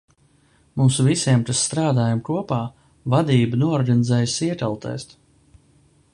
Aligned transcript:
Mums 0.79 0.95
visiem, 1.07 1.43
kas 1.49 1.61
strādājam 1.67 2.23
kopā, 2.31 2.59
vadība 3.17 3.61
noorganizēja 3.65 4.35
siekalu 4.39 4.83
testu. 4.89 5.23